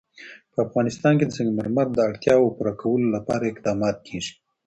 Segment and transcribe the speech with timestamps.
[0.51, 4.33] په افغانستان کې د سنگ مرمر د اړتیاوو پوره کولو لپاره اقدامات کېږي.